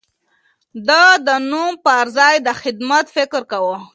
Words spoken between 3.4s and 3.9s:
کاوه.